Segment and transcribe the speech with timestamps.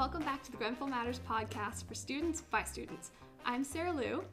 [0.00, 3.10] Welcome back to the Grenfell Matters podcast for students by students.
[3.44, 4.24] I'm Sarah Lou,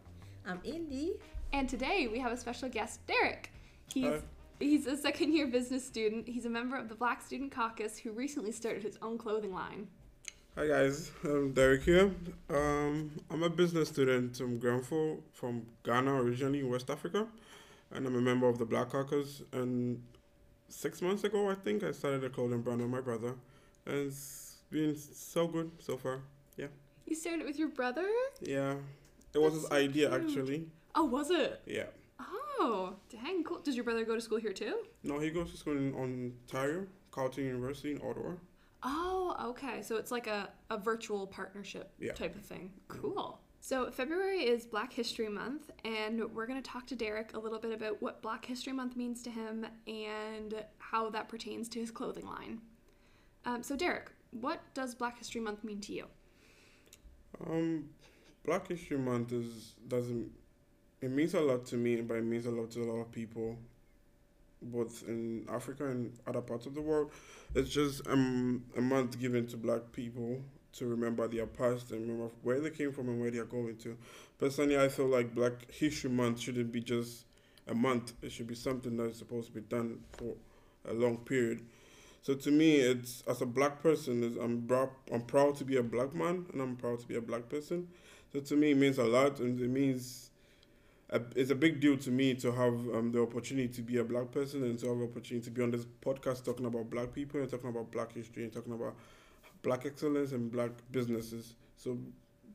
[0.45, 1.19] I'm Indee.
[1.51, 3.51] and today we have a special guest, Derek.
[3.93, 4.21] He's Hi.
[4.61, 6.25] he's a second year business student.
[6.25, 9.89] He's a member of the Black Student Caucus who recently started his own clothing line.
[10.55, 12.11] Hi guys, I'm Derek here.
[12.49, 17.27] Um, I'm a business student from Grenfell, from Ghana originally in West Africa,
[17.91, 19.41] and I'm a member of the Black Caucus.
[19.51, 20.01] And
[20.69, 23.35] six months ago, I think I started a clothing brand with my brother,
[23.85, 26.21] and it's been so good so far.
[26.57, 26.67] Yeah.
[27.05, 28.07] You started it with your brother?
[28.41, 28.75] Yeah,
[29.33, 30.21] it was his so idea cute.
[30.21, 30.67] actually.
[30.95, 31.61] Oh, was it?
[31.65, 31.85] Yeah.
[32.19, 33.59] Oh, dang, cool.
[33.59, 34.79] Does your brother go to school here too?
[35.03, 38.31] No, he goes to school in Ontario, Carleton University in Ottawa.
[38.83, 39.81] Oh, okay.
[39.83, 42.13] So it's like a, a virtual partnership Yeah.
[42.13, 42.71] type of thing.
[42.87, 43.39] Cool.
[43.59, 47.59] So February is Black History Month, and we're going to talk to Derek a little
[47.59, 51.91] bit about what Black History Month means to him and how that pertains to his
[51.91, 52.61] clothing line.
[53.45, 56.05] Um, so, Derek, what does Black History Month mean to you?
[57.45, 57.89] Um,
[58.45, 60.31] Black History Month is doesn't
[61.01, 63.11] it means a lot to me, but it means a lot to a lot of
[63.11, 63.55] people,
[64.61, 67.11] both in Africa and other parts of the world.
[67.53, 70.41] It's just um a month given to Black people
[70.73, 73.77] to remember their past and remember where they came from and where they are going
[73.77, 73.97] to.
[74.37, 77.25] Personally, I feel like Black History Month shouldn't be just
[77.67, 78.13] a month.
[78.21, 80.35] It should be something that's supposed to be done for
[80.87, 81.65] a long period.
[82.21, 85.83] So to me, it's as a black person, I'm bra- I'm proud to be a
[85.83, 87.87] black man, and I'm proud to be a black person.
[88.33, 90.31] So to me, it means a lot, and it means
[91.09, 94.03] a, it's a big deal to me to have um, the opportunity to be a
[94.03, 97.13] black person and to have the opportunity to be on this podcast talking about black
[97.13, 98.95] people and talking about black history and talking about
[99.61, 101.55] black excellence and black businesses.
[101.77, 101.97] So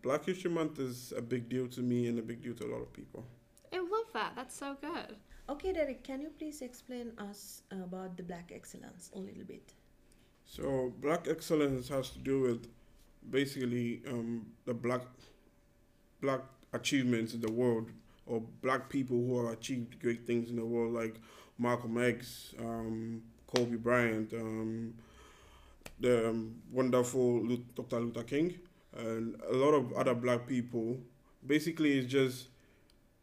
[0.03, 2.71] Black History Month is a big deal to me and a big deal to a
[2.71, 3.25] lot of people.
[3.73, 4.33] I love that.
[4.35, 5.17] That's so good.
[5.49, 9.73] Okay, Derek, can you please explain us about the Black Excellence a little bit?
[10.45, 12.67] So black excellence has to do with
[13.31, 15.01] basically um, the black
[16.21, 16.41] black
[16.73, 17.91] achievements in the world
[18.27, 21.17] or black people who have achieved great things in the world like
[21.59, 24.95] Malcolm X, um, Kobe Bryant, um,
[26.01, 27.45] the um, wonderful
[27.75, 28.01] Dr.
[28.01, 28.59] Luther King,
[28.97, 30.99] and a lot of other black people.
[31.47, 32.49] Basically, it's just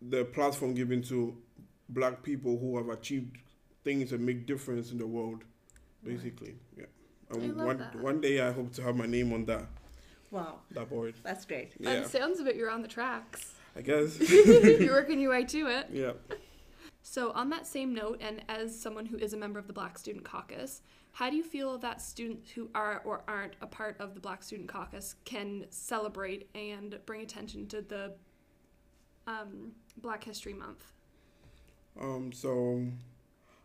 [0.01, 1.37] the platform given to
[1.89, 3.37] black people who have achieved
[3.83, 5.43] things that make difference in the world.
[6.03, 6.85] Basically, yeah.
[7.31, 7.95] And I love one that.
[7.95, 9.65] one day I hope to have my name on that
[10.31, 11.15] Wow, that board.
[11.23, 11.73] that's great.
[11.79, 13.53] Yeah, the sounds a bit you're on the tracks.
[13.75, 14.19] I guess.
[14.29, 15.87] you're working your way to it.
[15.91, 16.11] yeah.
[17.01, 19.97] So, on that same note, and as someone who is a member of the Black
[19.97, 20.81] Student Caucus,
[21.13, 24.43] how do you feel that students who are or aren't a part of the Black
[24.43, 28.13] Student Caucus can celebrate and bring attention to the
[29.27, 30.83] um, Black History Month?
[31.99, 32.31] Um.
[32.31, 32.83] So,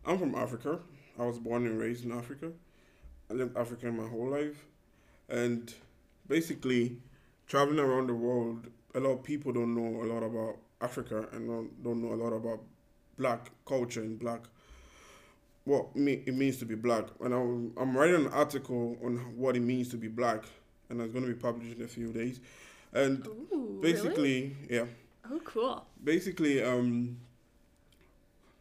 [0.05, 0.79] I'm from Africa.
[1.19, 2.51] I was born and raised in Africa.
[3.29, 4.65] I lived Africa my whole life,
[5.29, 5.73] and
[6.27, 6.97] basically,
[7.47, 11.47] traveling around the world, a lot of people don't know a lot about Africa and
[11.47, 12.59] don't, don't know a lot about
[13.17, 14.41] black culture and black
[15.63, 17.05] what me, it means to be black.
[17.21, 20.43] And I'm, I'm writing an article on what it means to be black,
[20.89, 22.39] and it's going to be published in a few days.
[22.93, 23.93] And Ooh, really?
[23.93, 24.85] basically, yeah,
[25.29, 25.83] Oh, cool.
[26.03, 27.17] basically, um,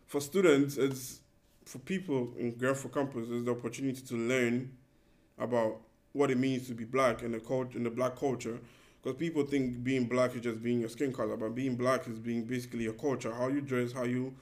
[0.06, 1.20] for students, it's
[1.64, 4.70] for people in Grenfell campus, is the opportunity to learn
[5.38, 5.80] about
[6.12, 8.58] what it means to be black and the culture and the black culture.
[9.02, 12.18] Because people think being black is just being your skin color, but being black is
[12.18, 14.34] being basically your culture, how you dress, how you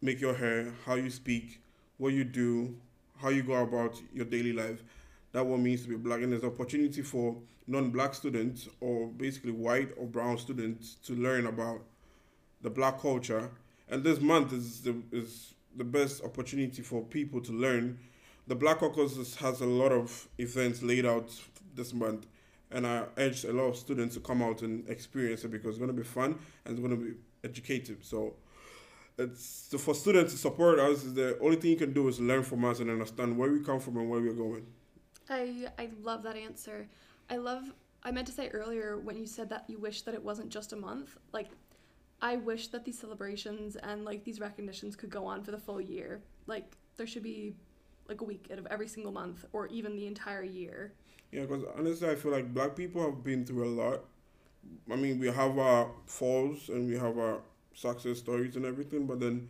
[0.00, 1.60] make your hair, how you speak,
[1.96, 2.76] what you do,
[3.20, 4.84] how you go about your daily life.
[5.32, 7.36] That what means to be black, and there's opportunity for
[7.66, 11.82] non-black students or basically white or brown students to learn about
[12.62, 13.50] the black culture.
[13.90, 17.98] And this month is the is the best opportunity for people to learn.
[18.46, 21.30] The Black Caucus has a lot of events laid out
[21.74, 22.26] this month,
[22.70, 25.78] and I urge a lot of students to come out and experience it because it's
[25.78, 27.98] going to be fun and it's going to be educative.
[28.02, 28.34] So,
[29.18, 31.02] it's so for students to support us.
[31.02, 33.80] The only thing you can do is learn from us and understand where we come
[33.80, 34.66] from and where we're going.
[35.28, 36.88] I, I love that answer.
[37.28, 37.64] I love,
[38.02, 40.72] I meant to say earlier when you said that you wish that it wasn't just
[40.72, 41.16] a month.
[41.32, 41.48] Like,
[42.20, 45.80] I wish that these celebrations and like these recognitions could go on for the full
[45.80, 46.20] year.
[46.46, 47.54] Like, there should be
[48.08, 50.92] like a week out of every single month or even the entire year.
[51.30, 54.04] Yeah, because honestly, I feel like black people have been through a lot.
[54.90, 57.40] I mean, we have our falls and we have our
[57.74, 59.48] success stories and everything, but then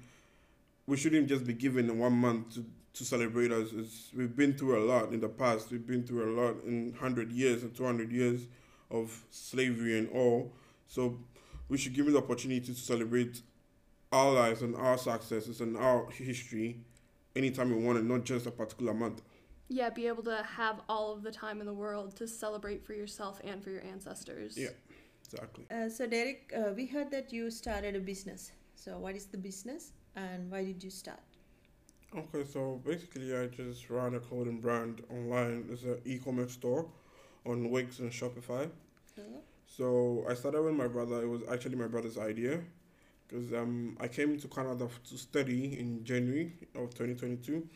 [0.86, 3.68] we shouldn't just be given one month to, to celebrate us.
[3.72, 5.70] It's, we've been through a lot in the past.
[5.70, 8.46] We've been through a lot in 100 years and 200 years
[8.90, 10.52] of slavery and all.
[10.88, 11.18] So
[11.68, 13.42] we should give it the opportunity to celebrate
[14.12, 16.80] our lives and our successes and our history
[17.36, 19.22] anytime we want and not just a particular month.
[19.68, 22.94] Yeah, be able to have all of the time in the world to celebrate for
[22.94, 24.56] yourself and for your ancestors.
[24.56, 24.68] Yeah.
[25.30, 25.66] Exactly.
[25.70, 28.52] Uh, so, Derek, uh, we heard that you started a business.
[28.76, 31.20] So, what is the business and why did you start?
[32.16, 35.68] Okay, so basically, I just run a clothing brand online.
[35.70, 36.86] It's an e-commerce store
[37.44, 38.70] on Wix and Shopify.
[39.18, 39.22] Uh,
[39.76, 41.22] So I started with my brother.
[41.22, 42.60] It was actually my brother's idea,
[43.26, 47.66] because um, I came to Canada to study in January of 2022,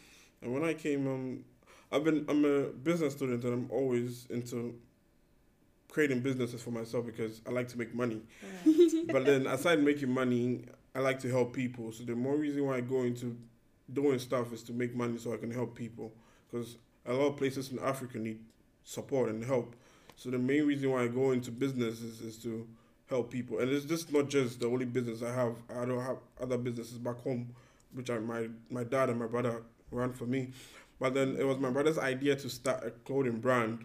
[0.42, 1.44] and when I came, um,
[1.92, 4.74] I've been I'm a business student and I'm always into
[5.92, 8.22] creating businesses for myself because I like to make money.
[8.64, 9.06] right.
[9.08, 11.92] but then aside making money, I like to help people.
[11.92, 13.36] So the more reason why I go into
[13.92, 16.12] doing stuff is to make money so I can help people.
[16.50, 18.40] Because a lot of places in Africa need
[18.84, 19.76] support and help.
[20.16, 22.66] So the main reason why I go into business is, is to
[23.08, 23.58] help people.
[23.58, 25.56] And it's just not just the only business I have.
[25.70, 27.54] I don't have other businesses back home,
[27.92, 30.52] which I, my my dad and my brother ran for me.
[30.98, 33.84] But then it was my brother's idea to start a clothing brand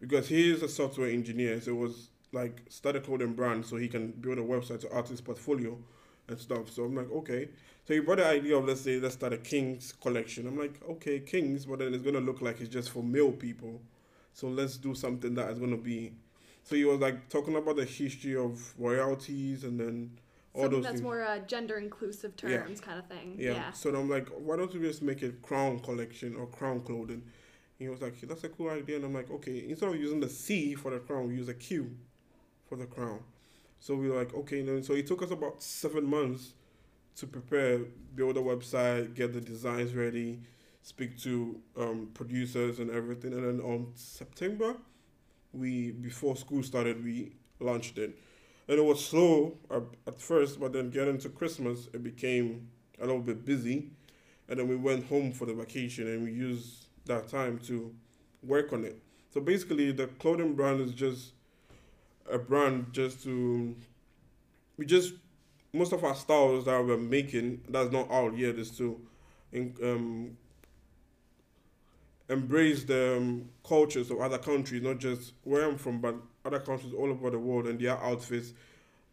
[0.00, 1.60] because he is a software engineer.
[1.60, 4.92] So it was like start a clothing brand so he can build a website to
[4.92, 5.78] artist portfolio
[6.28, 6.70] and stuff.
[6.70, 7.48] So I'm like, okay.
[7.86, 10.46] So he brought the idea of let's say let's start a Kings collection.
[10.46, 13.80] I'm like, okay, Kings, but then it's gonna look like it's just for male people.
[14.38, 16.12] So let's do something that is gonna be.
[16.62, 20.12] So he was like talking about the history of royalties and then
[20.54, 21.02] all Something those that's things.
[21.02, 22.58] more uh, gender inclusive Yeah.
[22.58, 23.34] terms kind of thing.
[23.36, 23.54] Yeah.
[23.54, 23.72] Yeah.
[23.72, 27.24] So I'm like, why don't we just make it crown collection or crown clothing?
[27.80, 28.94] He was like, that's a cool idea.
[28.94, 31.54] And I'm like, okay, instead of using the C for the crown, we use a
[31.54, 31.96] Q
[32.68, 33.18] for the crown.
[33.80, 34.60] So we were like, okay.
[34.60, 36.54] And then, so it took us about seven months
[37.16, 37.78] to prepare,
[38.14, 40.42] build a website, get the designs ready,
[40.88, 43.34] speak to um, producers and everything.
[43.34, 44.74] And then on September,
[45.52, 48.18] we before school started, we launched it.
[48.68, 52.68] And it was slow at, at first, but then getting to Christmas, it became
[52.98, 53.90] a little bit busy.
[54.48, 57.94] And then we went home for the vacation and we used that time to
[58.42, 58.98] work on it.
[59.34, 61.32] So basically, the clothing brand is just
[62.30, 63.76] a brand just to,
[64.78, 65.12] we just,
[65.74, 68.98] most of our styles that we're making, that's not out yet, is to
[69.52, 70.36] in, um,
[72.28, 76.14] embrace the um, cultures of other countries, not just where I'm from, but
[76.44, 78.52] other countries all over the world and their outfits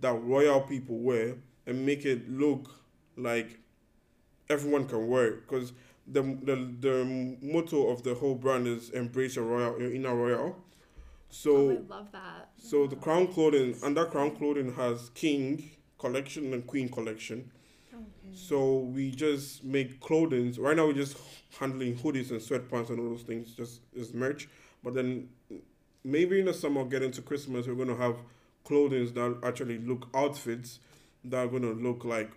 [0.01, 1.35] that royal people wear
[1.65, 2.69] and make it look
[3.15, 3.59] like
[4.50, 5.47] everyone can wear it.
[5.47, 5.71] Because
[6.07, 10.56] the, the the motto of the whole brand is embrace your royal your inner royal.
[11.29, 12.50] So oh, I love that.
[12.57, 17.51] so the crown clothing under crown clothing has king collection and queen collection.
[18.33, 20.53] So we just make clothing.
[20.59, 21.18] Right now we're just
[21.59, 24.50] handling hoodies and sweatpants and all those things, just as merch.
[24.83, 25.30] But then
[26.03, 28.18] maybe in the summer, get into Christmas, we're gonna have
[28.63, 30.80] clothing that actually look outfits
[31.24, 32.31] that are gonna look like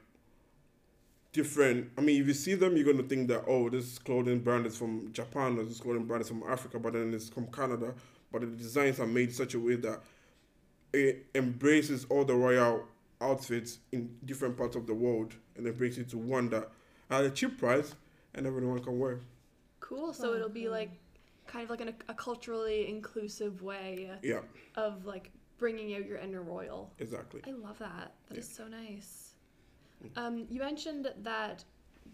[1.32, 1.90] different.
[1.98, 4.76] I mean, if you see them, you're gonna think that oh, this clothing brand is
[4.76, 7.94] from Japan or this clothing brand is from Africa, but then it's from Canada.
[8.32, 10.00] But the designs are made such a way that
[10.92, 12.84] it embraces all the royal
[13.20, 16.70] outfits in different parts of the world and then brings it to one that
[17.10, 17.94] at a cheap price
[18.34, 19.20] and everyone can wear.
[19.80, 20.12] Cool.
[20.12, 20.90] So it'll be like
[21.46, 24.40] kind of like an, a culturally inclusive way Yeah,
[24.76, 26.92] of like bringing out your inner royal.
[26.98, 27.40] exactly.
[27.46, 28.12] I love that.
[28.28, 28.64] That is Yeah.
[28.64, 29.34] so nice.
[30.16, 31.64] Um, you mentioned that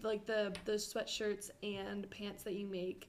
[0.03, 3.09] like the the sweatshirts and pants that you make.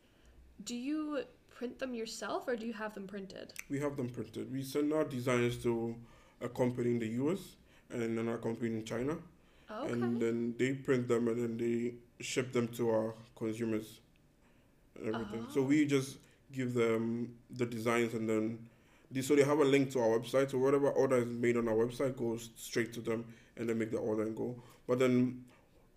[0.65, 3.53] Do you print them yourself or do you have them printed?
[3.69, 4.51] We have them printed.
[4.51, 5.95] We send our designs to
[6.41, 7.55] a company in the US
[7.89, 9.17] and then another company in China.
[9.69, 9.93] Oh, okay.
[9.93, 13.99] And then they print them and then they ship them to our consumers
[14.99, 15.45] and everything.
[15.49, 15.63] So Oh.
[15.63, 16.17] we just
[16.51, 18.59] give them the designs and then
[19.11, 20.51] they, so they have a link to our website.
[20.51, 23.25] So whatever order is made on our website goes straight to them
[23.57, 24.55] and they make the order and go.
[24.87, 25.43] But then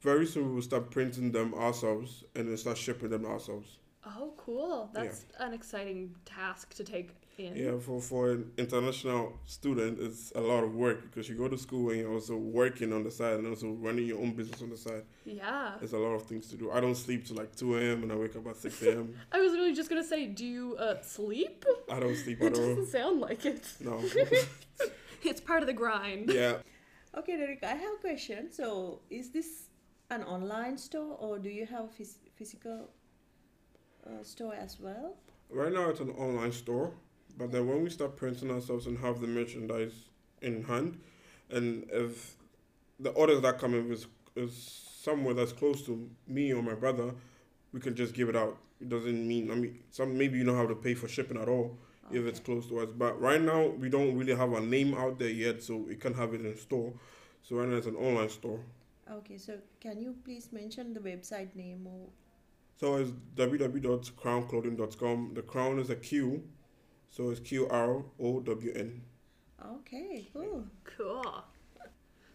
[0.00, 3.78] very soon we will start printing them ourselves and then start shipping them ourselves.
[4.06, 4.88] oh, cool.
[4.94, 7.56] That's an exciting task to take in.
[7.56, 11.56] Yeah, for, for an international student, it's a lot of work because you go to
[11.58, 14.70] school and you're also working on the side and also running your own business on
[14.70, 15.04] the side.
[15.24, 15.72] Yeah.
[15.78, 16.70] There's a lot of things to do.
[16.70, 18.02] I don't sleep till like 2 a.m.
[18.02, 19.14] and I wake up at 6 a.m.
[19.32, 21.64] I was really just gonna say, do you uh, sleep?
[21.90, 22.64] I don't sleep It at all.
[22.64, 23.66] It doesn't sound like it.
[23.80, 24.02] No.
[25.24, 26.30] It's part of the grind.
[26.32, 26.58] yeah.
[27.16, 28.52] Okay, Derek, I have a question.
[28.52, 29.64] So, is this
[30.10, 32.88] an online store or do you have a phys- physical
[34.06, 35.16] uh, store as well?
[35.50, 36.92] Right now it's an online store,
[37.36, 39.94] but then when we start printing ourselves and have the merchandise
[40.42, 40.98] in hand,
[41.50, 42.36] and if
[43.00, 44.06] the orders that come in is,
[44.36, 44.54] is
[45.00, 47.14] somewhere that's close to me or my brother,
[47.72, 48.58] we can just give it out.
[48.80, 51.48] It doesn't mean I mean some maybe you don't have to pay for shipping at
[51.48, 51.76] all
[52.10, 52.88] if it's close to us.
[52.96, 56.16] But right now we don't really have a name out there yet, so we can't
[56.16, 56.92] have it in store.
[57.42, 58.60] So right now it's an online store.
[59.10, 62.08] Okay, so can you please mention the website name or
[62.76, 65.32] So it's www.crownclothing.com.
[65.34, 66.42] The crown is a Q,
[67.10, 69.02] so it's Q R O W N.
[69.64, 70.64] Okay, cool.
[70.84, 71.44] Cool.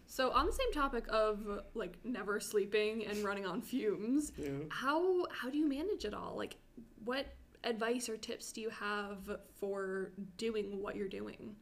[0.05, 1.39] So on the same topic of
[1.73, 4.49] like never sleeping and running on fumes, Yeah.
[4.69, 6.35] how how do you manage it all?
[6.35, 6.57] Like
[7.05, 7.27] what
[7.63, 9.17] advice or tips do you have
[9.59, 11.55] for doing what you're doing?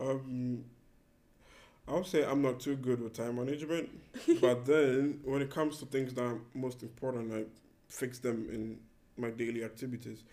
[0.00, 0.64] Um,
[1.86, 3.88] I would say I'm not too good with time management,
[4.40, 7.44] but then when it comes to things that are most important, I
[7.88, 8.78] fix them in
[9.16, 10.24] my daily activities.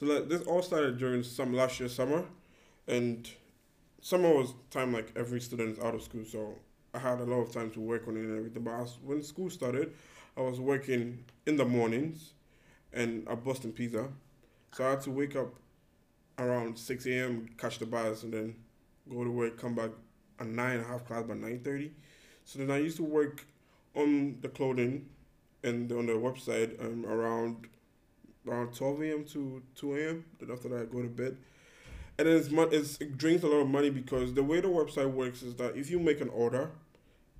[0.00, 2.24] So like this all started during some last year summer,
[2.88, 3.28] and
[4.00, 6.54] summer was time like every student is out of school, so
[6.94, 8.62] I had a lot of time to work on it and everything.
[8.62, 9.92] But when school started,
[10.38, 12.32] I was working in the mornings,
[12.94, 14.08] and at Boston Pizza,
[14.72, 15.52] so I had to wake up
[16.38, 17.50] around six a.m.
[17.58, 18.56] catch the bus and then
[19.06, 19.90] go to work, come back
[20.38, 21.92] at nine and a half class by nine thirty.
[22.46, 23.44] So then I used to work
[23.94, 25.10] on the clothing
[25.62, 27.66] and on the website um, around
[28.46, 29.24] around twelve a.m.
[29.32, 30.24] to two a.m.
[30.38, 31.36] Then after that I go to bed.
[32.18, 35.42] And it's, it's it drains a lot of money because the way the website works
[35.42, 36.70] is that if you make an order,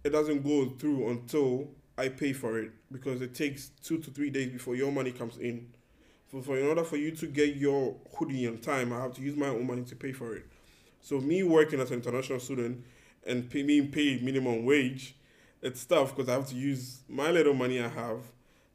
[0.05, 4.31] it doesn't go through until I pay for it because it takes two to three
[4.31, 5.69] days before your money comes in.
[6.29, 9.21] For, for in order for you to get your hoodie on time, I have to
[9.21, 10.47] use my own money to pay for it.
[11.03, 12.85] So me working as an international student
[13.27, 15.17] and pay, being paid minimum wage,
[15.61, 18.21] it's tough because I have to use my little money I have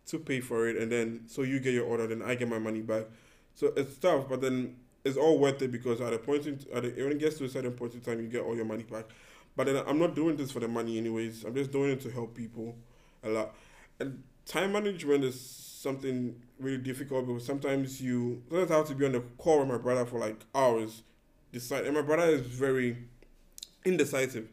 [0.07, 2.59] to pay for it, and then so you get your order, then I get my
[2.59, 3.05] money back.
[3.55, 6.83] So it's tough, but then it's all worth it because at a point in at
[6.85, 8.83] a, when it gets to a certain point in time, you get all your money
[8.83, 9.05] back.
[9.55, 11.45] But then I'm not doing this for the money anyways.
[11.45, 12.75] I'm just doing it to help people
[13.23, 13.55] a lot.
[13.99, 19.05] And time management is something really difficult because sometimes you sometimes I have to be
[19.05, 21.03] on the call with my brother for like hours
[21.51, 21.85] decide.
[21.85, 22.97] And my brother is very
[23.85, 24.49] indecisive.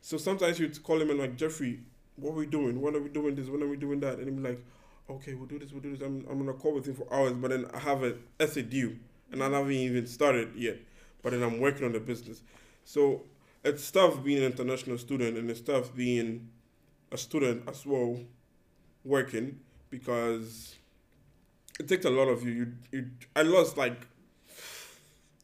[0.00, 1.80] So sometimes you call him and like Jeffrey,
[2.16, 2.80] what are we doing?
[2.80, 3.48] When are we doing this?
[3.48, 4.18] When are we doing that?
[4.18, 4.64] And he'll be like,
[5.12, 6.00] okay, we'll do this, we'll do this.
[6.06, 8.96] I'm, I'm gonna call with him for hours, but then I have an essay due,
[9.30, 10.78] and I haven't even started yet.
[11.22, 12.42] But then I'm working on the business.
[12.84, 13.22] So
[13.64, 16.48] it's tough being an international student, and it's tough being
[17.12, 18.18] a student as well,
[19.04, 20.76] working because
[21.78, 22.52] it takes a lot of you.
[22.52, 24.06] You, you I lost like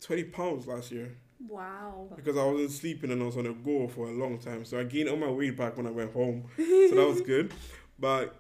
[0.01, 1.17] twenty pounds last year
[1.49, 2.09] Wow.
[2.17, 4.65] because I wasn't sleeping and I was on a go for a long time.
[4.65, 6.45] So I gained all my weight back when I went home.
[6.57, 7.53] So that was good.
[7.99, 8.38] But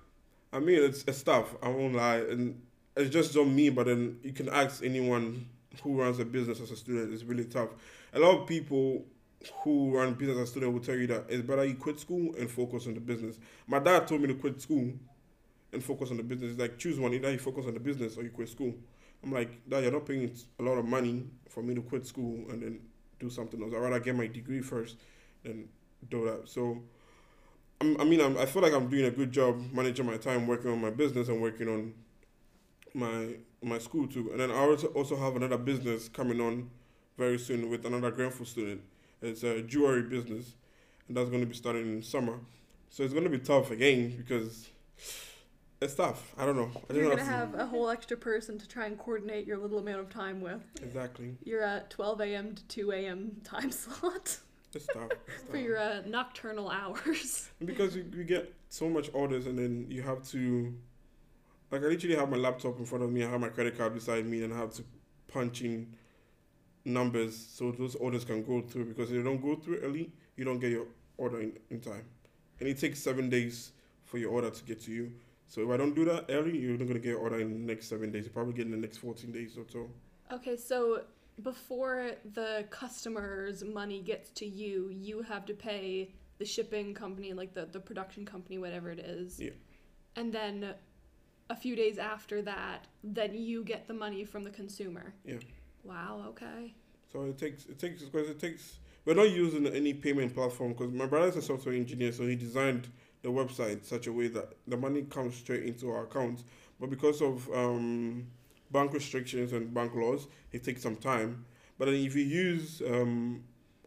[0.53, 1.55] I mean, it's, it's tough.
[1.63, 2.19] I won't lie.
[2.19, 2.61] And
[2.97, 5.47] it's just on me, but then you can ask anyone
[5.83, 7.13] who runs a business as a student.
[7.13, 7.71] It's really tough.
[8.15, 9.05] A lot of people
[9.63, 12.35] who run business as a student will tell you that it's better you quit school
[12.39, 13.39] and focus on the business.
[13.67, 14.93] My dad told me to quit school
[15.73, 16.53] and focus on the business.
[16.53, 17.15] It's like choose one.
[17.15, 18.75] Either you focus on the business or you quit school.
[19.23, 22.45] I'm like, Dad, you're not paying a lot of money for me to quit school
[22.51, 22.81] and then
[23.19, 23.73] do something else.
[23.75, 24.97] I'd rather get my degree first
[25.43, 25.69] than
[26.09, 26.49] do that.
[26.49, 26.83] So,
[27.81, 30.47] I'm, I mean, I'm, I feel like I'm doing a good job managing my time,
[30.47, 31.95] working on my business and working on
[32.95, 34.31] my my school too.
[34.31, 36.71] And then I also also have another business coming on
[37.17, 38.83] very soon with another Grenfell student.
[39.21, 40.55] It's a jewelry business,
[41.09, 42.39] and that's going to be starting in summer.
[42.91, 44.69] So it's going to be tough again because
[45.81, 46.35] it's tough.
[46.37, 46.71] I don't know.
[46.91, 49.79] I You're don't gonna have a whole extra person to try and coordinate your little
[49.79, 50.63] amount of time with.
[50.83, 51.37] Exactly.
[51.45, 52.55] You're at 12 a.m.
[52.55, 53.41] to 2 a.m.
[53.45, 54.39] time slot
[54.75, 55.11] It's tough.
[55.51, 57.51] For your uh, nocturnal hours.
[57.65, 60.75] because you, you get so much orders and then you have to
[61.71, 63.95] like I literally have my laptop in front of me, I have my credit card
[63.95, 64.85] beside me and I have to
[65.29, 65.95] punch in
[66.85, 70.45] numbers so those orders can go through because if you don't go through early, you
[70.45, 72.05] don't get your order in, in time.
[72.61, 73.73] And it takes seven days
[74.05, 75.13] for your order to get to you.
[75.47, 77.73] So if I don't do that early, you're not gonna get your order in the
[77.73, 78.25] next seven days.
[78.25, 79.89] You probably get in the next fourteen days or so.
[80.31, 81.03] Okay, so
[81.43, 87.55] before the customer's money gets to you, you have to pay the shipping company, like
[87.55, 89.41] the, the production company, whatever it is.
[89.41, 89.51] Yeah.
[90.17, 90.75] And then
[91.51, 95.15] a few days after that, then you get the money from the consumer.
[95.25, 95.37] Yeah.
[95.85, 96.75] Wow, okay.
[97.13, 100.93] So it takes it takes because it takes we're not using any payment platform because
[100.93, 102.89] my brother's a software engineer, so he designed
[103.23, 106.45] the website such a way that the money comes straight into our accounts.
[106.79, 108.27] But because of um,
[108.71, 111.45] bank restrictions and bank laws, it takes some time.
[111.79, 113.45] But then if you use um,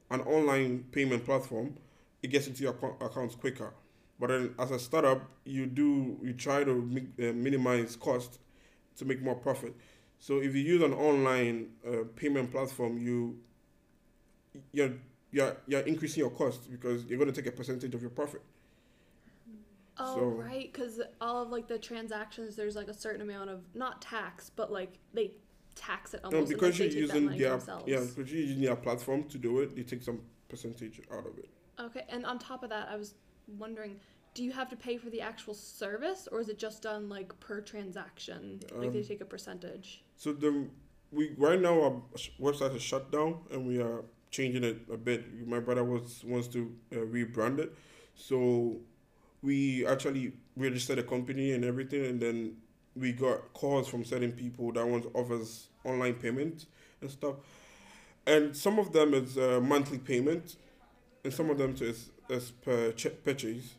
[0.09, 1.75] an online payment platform,
[2.23, 3.73] it gets into your account- accounts quicker.
[4.19, 8.39] But then as a startup, you do you try to mi- uh, minimize cost
[8.97, 9.75] to make more profit.
[10.19, 13.39] So if you use an online uh, payment platform, you
[14.71, 14.91] you're
[15.31, 18.41] you're you're increasing your cost because you're going to take a percentage of your profit.
[19.97, 23.61] Oh, So- right, because all of like the transactions, there's like a certain amount of
[23.75, 25.33] not tax, but like they
[25.75, 26.49] tax it No, almost.
[26.51, 27.83] because and, you're like, that using money their themselves.
[27.87, 31.37] yeah, because you're using their platform to do it, they take some percentage out of
[31.37, 31.49] it.
[31.79, 33.15] Okay, and on top of that, I was
[33.57, 33.99] wondering,
[34.33, 37.37] do you have to pay for the actual service or is it just done like
[37.39, 38.61] per transaction?
[38.73, 40.03] like they Um, take a percentage?
[40.15, 40.67] So the
[41.11, 42.01] we right now our
[42.39, 45.45] website is shut down and we are changing it a bit.
[45.45, 47.75] My brother was wants to uh, rebrand it,
[48.15, 48.79] so
[49.41, 52.57] we actually registered a company and everything, and then
[52.95, 56.65] we got calls from certain people that want to offers online payment
[57.01, 57.35] and stuff,
[58.25, 60.55] and some of them is uh, monthly payment,
[61.23, 63.75] and some of them is, is per ch- purchase.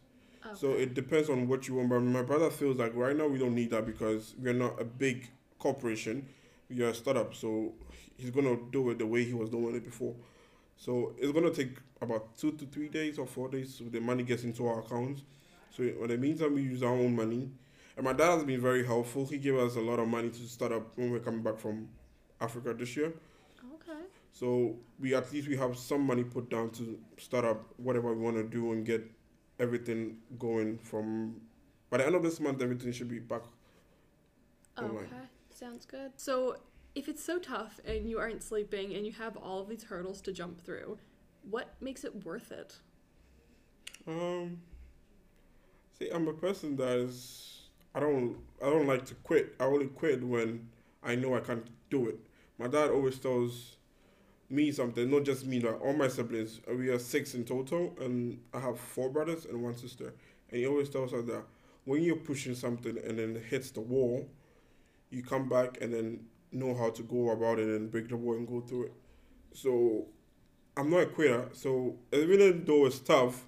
[0.52, 1.90] So it depends on what you want.
[1.90, 4.85] But my brother feels like right now we don't need that because we're not a
[4.85, 5.28] big
[5.59, 6.26] corporation.
[6.71, 7.35] We are a startup.
[7.35, 7.75] So
[8.16, 10.14] he's gonna do it the way he was doing it before.
[10.76, 14.25] So it's gonna take about two to three days or four days so the money
[14.25, 15.23] gets into our accounts.
[15.75, 17.50] So in the meantime we use our own money.
[17.97, 19.26] And my dad has been very helpful.
[19.26, 21.88] He gave us a lot of money to start up when we're coming back from
[22.41, 23.12] Africa this year.
[23.75, 24.00] okay.
[24.33, 28.23] So we at least we have some money put down to start up whatever we
[28.23, 29.05] want to do and get
[29.61, 31.37] everything going from
[31.91, 33.43] by the end of this month everything should be back
[34.79, 35.05] Online.
[35.05, 36.12] Okay, sounds good.
[36.17, 36.57] So,
[36.95, 40.21] if it's so tough and you aren't sleeping and you have all of these hurdles
[40.23, 40.99] to jump through,
[41.50, 42.76] what makes it worth it?
[44.07, 44.59] um
[46.02, 47.62] see i'm a person that is
[47.94, 49.54] i don't i don't like to quit.
[49.61, 50.68] I only quit when
[51.02, 52.18] i know i can't do it.
[52.59, 53.76] My dad always tells
[54.49, 56.61] me something not just me like all my siblings.
[56.68, 60.14] We are six in total and i have four brothers and one sister.
[60.50, 61.44] And he always tells us that
[61.85, 64.28] when you're pushing something and then it hits the wall
[65.11, 66.21] you come back and then
[66.52, 68.92] know how to go about it and break the wall and go through it.
[69.54, 70.06] So
[70.76, 71.49] i'm not a quitter.
[71.52, 73.47] So even though it's tough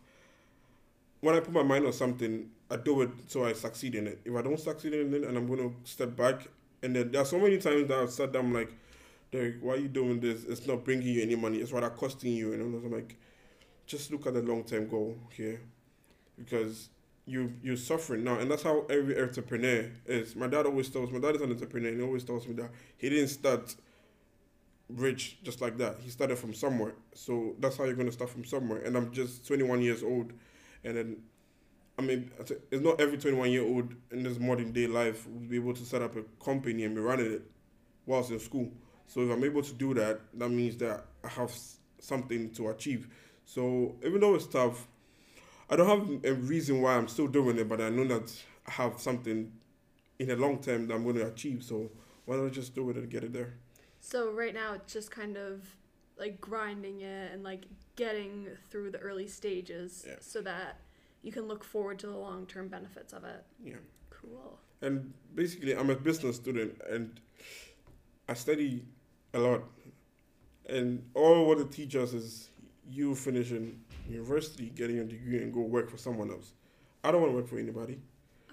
[1.24, 4.20] when I put my mind on something, I do it so I succeed in it.
[4.26, 6.48] If I don't succeed in it, and I'm gonna step back,
[6.82, 8.70] and then there are so many times that I've sat down like,
[9.32, 10.44] Derek, why are you doing this?
[10.44, 11.58] It's not bringing you any money.
[11.58, 12.52] It's rather costing you.
[12.52, 13.16] And I'm like,
[13.86, 15.62] just look at the long term goal here,
[16.36, 16.90] because
[17.24, 20.36] you you're suffering now, and that's how every entrepreneur is.
[20.36, 22.70] My dad always tells my dad is an entrepreneur, and he always tells me that
[22.98, 23.74] he didn't start
[24.90, 25.96] rich just like that.
[26.00, 28.82] He started from somewhere, so that's how you're gonna start from somewhere.
[28.82, 30.34] And I'm just 21 years old
[30.84, 31.16] and then
[31.98, 32.30] I mean
[32.70, 35.84] it's not every 21 year old in this modern day life will be able to
[35.84, 37.42] set up a company and be running it
[38.06, 38.70] whilst in school.
[39.06, 41.52] So if I'm able to do that, that means that I have
[42.00, 43.08] something to achieve.
[43.44, 44.86] So even though it's tough,
[45.68, 48.32] I don't have a reason why I'm still doing it, but I know that
[48.66, 49.52] I have something
[50.18, 51.62] in the long term that I'm going to achieve.
[51.62, 51.90] So
[52.24, 53.54] why don't I just do it and get it there?
[54.00, 55.62] So, right now, it's just kind of
[56.18, 57.64] like grinding it and like
[57.96, 60.14] getting through the early stages Yeah.
[60.20, 60.80] so that
[61.22, 63.44] you can look forward to the long term benefits of it.
[63.64, 63.74] Yeah.
[64.10, 64.58] Cool.
[64.82, 67.20] And basically, I'm a business student and
[68.28, 68.84] I study
[69.32, 69.62] a lot.
[70.66, 72.50] And all what it teaches is
[72.88, 76.52] you finishing university, getting a degree, and go work for someone else.
[77.02, 77.98] I don't want to work for anybody.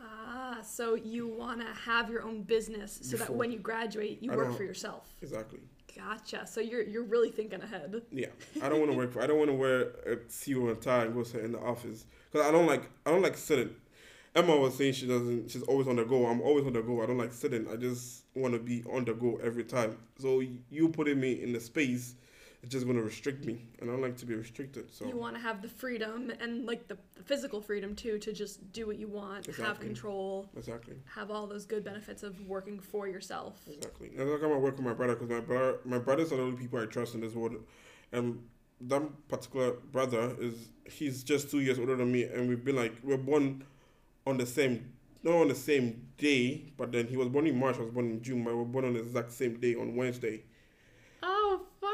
[0.02, 4.32] Ah, so you want to have your own business so that when you graduate, you
[4.32, 5.08] I work for yourself.
[5.22, 5.60] Exactly.
[5.96, 6.48] Gotcha.
[6.48, 8.02] So you're you're really thinking ahead.
[8.12, 8.28] Yeah.
[8.62, 9.22] I don't want to work for.
[9.22, 12.06] I don't want to wear a suit and tie and go sit in the office
[12.32, 12.84] because I don't like.
[13.06, 13.76] I don't like sitting.
[14.34, 15.52] Emma was saying she doesn't.
[15.52, 16.26] She's always on the go.
[16.26, 17.04] I'm always on the go.
[17.04, 17.68] I don't like sitting.
[17.70, 19.98] I just want to be on the go every time.
[20.20, 22.16] So you putting me in the space,
[22.64, 24.94] it's just gonna restrict me, and I don't like to be restricted.
[24.94, 28.32] So You want to have the freedom and like the, the physical freedom too to
[28.32, 32.80] just do what you want, have control, exactly, have all those good benefits of working
[32.80, 33.62] for yourself.
[33.68, 34.12] exactly.
[34.16, 36.58] That's like I'm work with my brother because my brother, my brothers are the only
[36.58, 37.56] people I trust in this world,
[38.12, 38.44] and
[38.82, 42.94] that particular brother is he's just two years older than me, and we've been like
[43.04, 43.64] we're born
[44.28, 44.94] on the same.
[45.24, 47.78] Not on the same day, but then he was born in March.
[47.78, 48.44] I was born in June.
[48.44, 50.42] But we were born on the exact same day on Wednesday.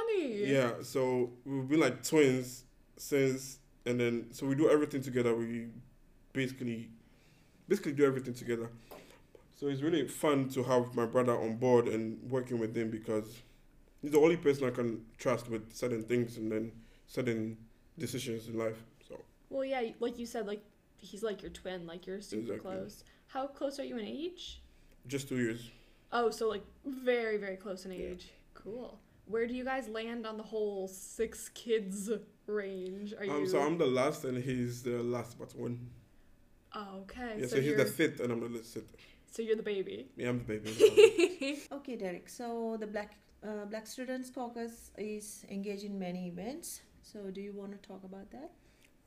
[0.08, 0.46] Funny.
[0.46, 2.64] Yeah, so we've been like twins
[2.98, 5.36] since, and then so we do everything together.
[5.36, 5.68] We
[6.34, 6.90] basically,
[7.68, 8.70] basically do everything together.
[9.56, 13.42] So it's really fun to have my brother on board and working with him because
[14.02, 16.72] he's the only person I can trust with certain things and then
[17.08, 17.58] certain
[17.98, 18.78] decisions in life.
[19.08, 20.62] So Well, yeah, like you said, like
[20.98, 22.72] he's like your twin, like you're super Exactly.
[22.72, 23.04] close.
[23.28, 24.62] How close are you in age?
[25.08, 25.70] just two years.
[26.12, 28.10] Oh, so like very, very close in Yeah.
[28.10, 28.30] age.
[28.54, 29.00] Cool.
[29.28, 32.10] Where do you guys land on the whole six kids
[32.46, 33.14] range?
[33.18, 33.32] Are you?
[33.32, 35.90] Um, so I'm the last and he's the last but one.
[36.74, 37.36] oh, okay.
[37.38, 38.96] Yeah, so, so, he's you're the fifth and I'm the sixth.
[39.32, 40.08] so you're the baby.
[40.16, 41.60] Yeah, I'm the baby.
[41.72, 42.30] Okay, Derek.
[42.30, 43.12] So the Black
[43.44, 46.82] uh, Black Students Caucus is engaged in many events.
[47.02, 48.52] So do you want to talk about that?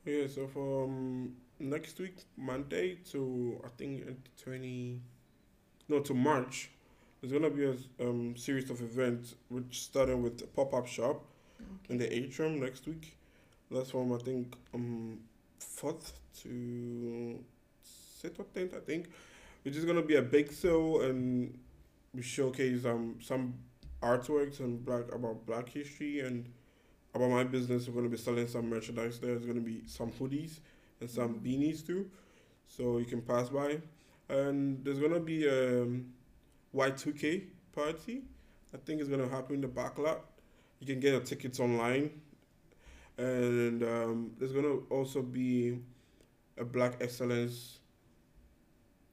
[0.05, 5.01] Yeah, so from next week, Monday to I think uh, twenty,
[5.89, 6.71] no to March,
[7.21, 11.23] there's gonna be a um, series of events, which starting with a pop up shop
[11.89, 13.15] in the atrium next week.
[13.69, 15.19] That's from I think um
[15.59, 17.39] fourth to
[17.83, 19.09] sixth or tenth, I think,
[19.63, 21.57] which is gonna be a big sale and
[22.13, 23.53] we showcase um some
[24.01, 26.49] artworks and black about Black history and
[27.13, 27.87] about my business.
[27.87, 29.35] We're gonna be selling some merchandise there.
[29.35, 30.59] There's gonna be some hoodies
[30.99, 32.09] and some beanies too,
[32.67, 33.79] so you can pass by.
[34.29, 35.85] And there's gonna be a
[36.75, 38.23] Y2K party.
[38.73, 40.21] I think it's gonna happen in the back lot.
[40.79, 42.21] You can get your tickets online,
[43.17, 45.79] and um, there's gonna also be
[46.57, 47.79] a Black Excellence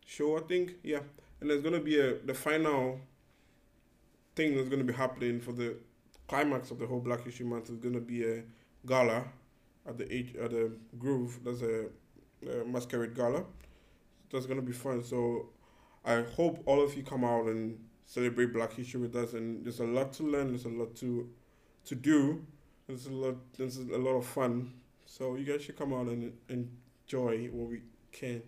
[0.06, 0.38] show.
[0.38, 1.00] I think yeah,
[1.40, 3.00] and there's gonna be a the final
[4.36, 5.76] thing that's gonna be happening for the
[6.28, 8.42] climax of the whole Black History Month is gonna be a
[8.86, 9.24] gala
[9.86, 10.04] at the
[10.40, 11.40] at the Groove.
[11.42, 11.86] There's a,
[12.48, 13.44] a masquerade gala.
[14.30, 15.02] That's gonna be fun.
[15.02, 15.50] So
[16.08, 19.34] I hope all of you come out and celebrate Black History with us.
[19.34, 20.48] And there's a lot to learn.
[20.48, 21.28] There's a lot to
[21.84, 22.44] to do.
[22.86, 23.36] There's a lot.
[23.56, 24.72] There's a lot of fun.
[25.04, 28.42] So you guys should come out and enjoy what we can.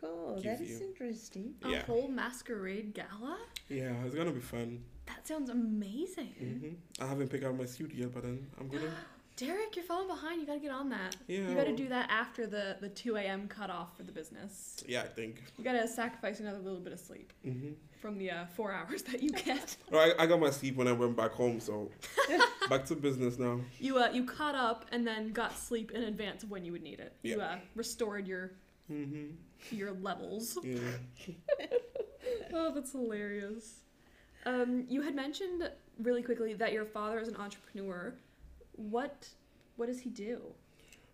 [0.00, 0.34] Cool.
[0.36, 1.54] Give That is you- interesting.
[1.62, 1.82] A Yeah.
[1.82, 3.38] whole masquerade gala?
[3.68, 4.84] Yeah, it's gonna be fun.
[5.06, 6.34] That sounds amazing.
[6.38, 8.90] hmm I haven't picked out my suit yet, but then I'm gonna.
[9.36, 10.40] Derek, you're falling behind.
[10.40, 11.16] You gotta get on that.
[11.26, 11.48] Yeah.
[11.48, 13.48] You gotta do that after the, the 2 a.m.
[13.48, 14.84] cutoff for the business.
[14.86, 15.42] Yeah, I think.
[15.58, 17.72] You gotta sacrifice another little bit of sleep mm-hmm.
[18.00, 19.76] from the uh, four hours that you get.
[19.92, 21.90] I, I got my sleep when I went back home, so
[22.68, 23.60] back to business now.
[23.80, 26.82] you uh, you caught up and then got sleep in advance of when you would
[26.82, 27.14] need it.
[27.22, 27.34] Yeah.
[27.34, 28.52] You uh, restored your
[28.90, 29.34] mm-hmm.
[29.74, 30.58] your levels.
[30.62, 30.78] Yeah.
[32.54, 33.80] Oh, that's hilarious.
[34.46, 35.68] Um, you had mentioned
[36.00, 38.14] really quickly that your father is an entrepreneur.
[38.76, 39.28] What
[39.76, 40.40] what does he do?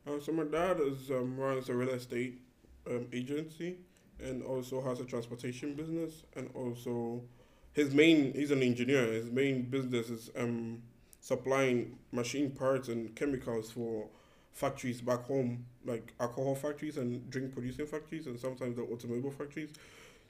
[0.07, 2.41] Uh, so my dad is um, runs a real estate
[2.87, 3.77] um, agency
[4.23, 7.23] and also has a transportation business and also
[7.73, 9.07] his main he's an engineer.
[9.13, 10.83] His main business is um,
[11.21, 14.09] supplying machine parts and chemicals for
[14.53, 19.71] factories back home, like alcohol factories and drink producing factories and sometimes the automobile factories.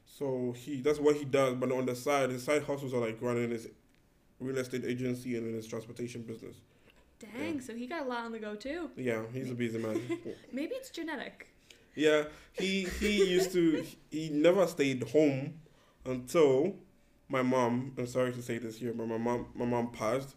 [0.04, 3.18] So he that's what he does, but on the side, his side hustles are like
[3.20, 3.68] running his
[4.40, 6.56] real estate agency and then his transportation business.
[7.20, 8.90] Dang, so he got a lot on the go too.
[8.96, 10.00] Yeah, he's a busy man.
[10.52, 11.48] Maybe it's genetic.
[11.94, 15.54] Yeah, he he used to he never stayed home
[16.06, 16.76] until
[17.28, 17.92] my mom.
[17.98, 20.34] I'm sorry to say this here, but my mom my mom passed.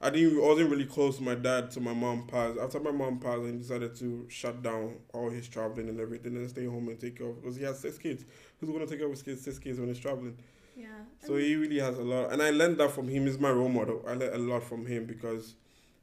[0.00, 2.58] I didn't I wasn't really close to my dad till my mom passed.
[2.58, 6.48] After my mom passed, he decided to shut down all his traveling and everything and
[6.48, 8.24] stay home and take care of because he has six kids.
[8.60, 10.36] Who's gonna take care of his kids six kids when he's traveling?
[10.76, 10.86] Yeah.
[11.24, 13.26] So he really has a lot, and I learned that from him.
[13.26, 14.02] He's my role model.
[14.06, 15.54] I learned a lot from him because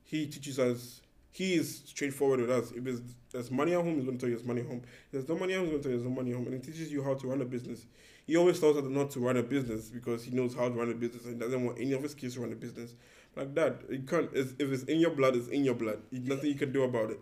[0.04, 1.02] he teaches us.
[1.32, 2.72] He is straightforward with us.
[2.72, 2.84] If
[3.32, 4.82] there's, money at home, he's going to tell you there's money at home.
[4.84, 6.38] If there's no money at home, he's going to tell you there's no money at
[6.38, 6.48] home.
[6.48, 7.86] And he teaches you how to run a business.
[8.28, 10.92] He always tells us not to run a business because he knows how to run
[10.92, 12.96] a business and doesn't want any of his kids to run a business.
[13.36, 14.30] Like that, you can't.
[14.34, 16.02] It's, if it's in your blood, it's in your blood.
[16.12, 17.20] Nothing you can do about it.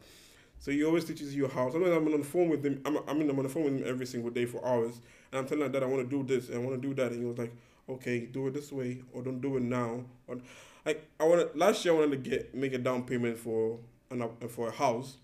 [0.59, 1.69] So he always teaches you how.
[1.69, 2.81] Sometimes I'm on the phone with him.
[2.85, 4.99] I'm, I mean, I'm on the phone with him every single day for hours,
[5.31, 6.93] and I'm telling him that I want to do this and I want to do
[6.95, 7.53] that, and he was like,
[7.87, 10.37] "Okay, do it this way, or don't do it now." Or
[10.85, 13.79] like I wanted last year, I wanted to get make a down payment for
[14.11, 15.17] an for a house,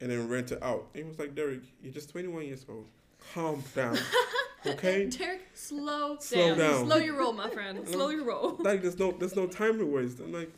[0.00, 0.88] and then rent it out.
[0.94, 2.86] And he was like, "Derek, you're just 21 years old.
[3.34, 3.98] Calm down,
[4.66, 6.58] okay." Derek, slow, Slow down.
[6.58, 6.86] down.
[6.86, 7.86] Slow your roll, my friend.
[7.88, 8.56] Slow your roll.
[8.60, 10.18] like there's no there's no time to waste.
[10.20, 10.50] And like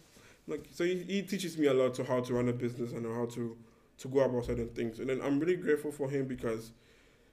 [0.47, 3.05] like so he, he teaches me a lot to how to run a business and
[3.07, 3.57] how to
[3.99, 4.99] to go about certain things.
[4.99, 6.73] And then I'm really grateful for him because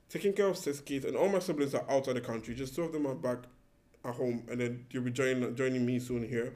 [0.09, 2.53] taking care of six kids and all my siblings are outside the country.
[2.55, 3.39] Just two of them are back
[4.03, 6.53] at home and then you'll be joining joining me soon here.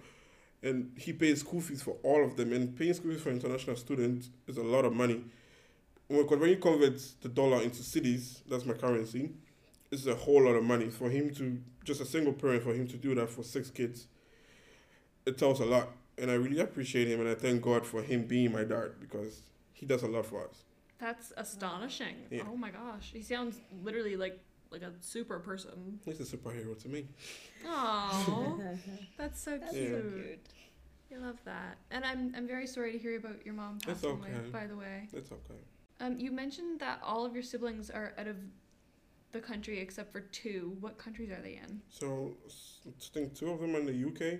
[0.66, 2.52] And he pays school fees for all of them.
[2.52, 5.24] And paying school fees for international students is a lot of money.
[6.10, 9.32] Because when you convert the dollar into cedis, that's my currency,
[9.92, 10.90] it's a whole lot of money.
[10.90, 14.08] For him to, just a single parent, for him to do that for six kids,
[15.26, 15.90] it tells a lot.
[16.18, 19.42] And I really appreciate him and I thank God for him being my dad because
[19.74, 20.64] he does a lot for us.
[20.98, 22.16] That's astonishing.
[22.32, 22.44] Yeah.
[22.50, 24.40] Oh my gosh, he sounds literally like
[24.76, 26.00] like a super person.
[26.06, 27.08] He's a superhero to me.
[27.66, 28.60] Oh,
[29.18, 29.84] that's so That's cute.
[29.92, 29.98] Yeah.
[29.98, 30.40] so cute.
[31.14, 34.10] I love that, and I'm I'm very sorry to hear about your mom It's passing
[34.20, 34.32] away.
[34.52, 35.60] By the way, It's okay.
[36.02, 38.36] um, you mentioned that all of your siblings are out of
[39.32, 40.76] the country except for two.
[40.82, 41.82] What countries are they in?
[41.90, 44.40] So s- I think two of them are in the UK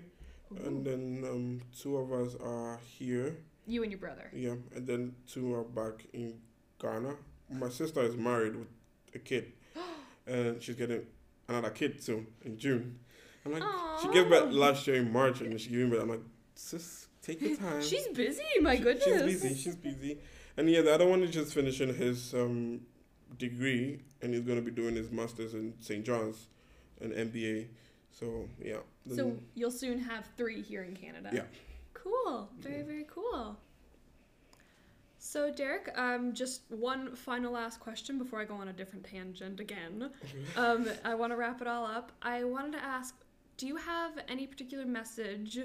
[0.64, 3.36] and then um, two of us are here.
[3.66, 4.30] you and your brother.
[4.34, 6.34] Yeah, and then two are back in
[6.80, 7.14] Ghana.
[7.50, 8.68] My sister is married with
[9.14, 9.52] a kid,
[10.26, 11.02] and she's getting
[11.48, 12.98] another kid soon in June.
[13.44, 13.62] I'm like,
[14.02, 16.02] she gave birth last year in March, and she gave birth.
[16.02, 16.22] I'm like,
[16.54, 17.80] sis, take your time.
[17.82, 18.42] She's busy.
[18.60, 19.04] My She- goodness.
[19.04, 19.54] She's busy.
[19.54, 20.18] She's busy.
[20.56, 22.80] And yeah, the other one is just finishing his um,
[23.38, 26.04] degree, and he's gonna be doing his masters in St.
[26.04, 26.48] John's,
[27.00, 27.66] an MBA.
[28.10, 28.78] So yeah.
[29.14, 31.30] So you'll soon have three here in Canada.
[31.32, 31.42] Yeah.
[31.92, 32.48] Cool.
[32.58, 33.58] Very very cool.
[35.26, 39.58] So, Derek, um, just one final last question before I go on a different tangent
[39.58, 40.10] again.
[40.56, 42.12] Um, I want to wrap it all up.
[42.22, 43.14] I wanted to ask
[43.56, 45.58] do you have any particular message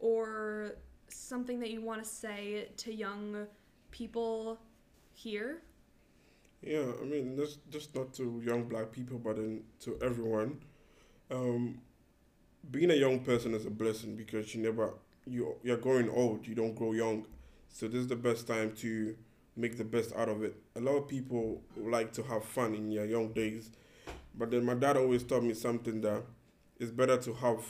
[0.00, 0.72] or
[1.08, 3.46] something that you want to say to young
[3.90, 4.58] people
[5.12, 5.62] here?
[6.62, 10.58] Yeah, I mean, just just not to young black people, but then to everyone.
[11.30, 11.80] Um,
[12.70, 14.94] being a young person is a blessing because you never
[15.26, 16.46] you you're growing old.
[16.46, 17.26] You don't grow young,
[17.68, 19.16] so this is the best time to
[19.56, 20.56] make the best out of it.
[20.76, 23.70] A lot of people like to have fun in your young days,
[24.34, 26.22] but then my dad always taught me something that
[26.78, 27.64] it's better to have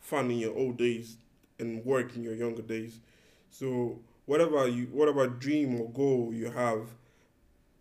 [0.00, 1.16] fun in your old days
[1.58, 3.00] and work in your younger days.
[3.50, 6.88] So whatever you whatever dream or goal you have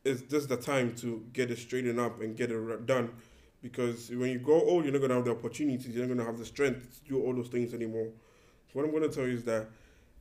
[0.06, 3.10] it's just the time to get it straightened up and get it done.
[3.62, 5.88] Because when you grow old, you're not gonna have the opportunities.
[5.95, 8.10] You're not gonna have the strength to do all those things anymore.
[8.67, 9.67] So what I'm gonna tell you is that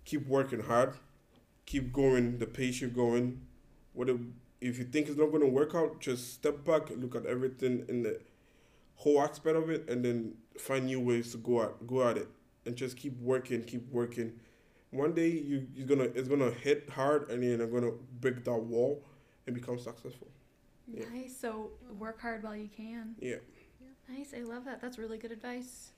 [0.05, 0.95] keep working hard,
[1.67, 3.41] keep going the pace you're going.
[3.93, 4.17] What if,
[4.61, 8.03] if you think it's not gonna work out, just step back, look at everything in
[8.03, 8.21] the
[8.97, 12.29] whole aspect of it, and then find new ways to go at go at it,
[12.67, 14.33] and just keep working, keep working.
[14.91, 18.59] One day you you're gonna it's gonna hit hard, and then you're gonna break that
[18.59, 19.05] wall
[19.47, 20.29] and become successful.
[20.87, 21.05] Yeah.
[21.13, 21.37] Nice.
[21.37, 23.15] So, work hard while you can.
[23.21, 23.37] Yeah.
[24.09, 24.35] Nice.
[24.37, 24.81] I love that.
[24.81, 25.93] That's really good advice.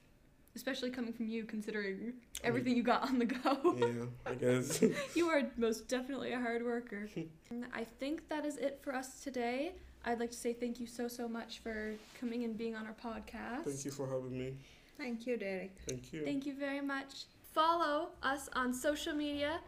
[0.56, 2.14] Especially coming from you, considering
[2.44, 3.76] everything you got on the go.
[3.76, 4.82] Yeah, I guess.
[5.14, 7.08] you are most definitely a hard worker.
[7.74, 9.72] I think that is it for us today.
[10.04, 12.94] I'd like to say thank you so, so much for coming and being on our
[12.94, 13.64] podcast.
[13.64, 14.54] Thank you for having me.
[14.96, 15.72] Thank you, Derek.
[15.88, 16.24] Thank you.
[16.24, 17.24] Thank you very much.
[17.52, 19.60] Follow us on social media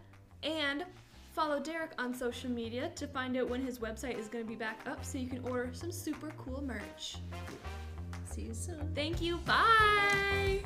[0.43, 0.85] and
[1.35, 4.57] follow Derek on social media to find out when his website is going to be
[4.57, 7.17] back up so you can order some super cool merch.
[8.37, 8.93] See you soon.
[8.95, 9.39] Thank you.
[9.47, 10.61] Bye.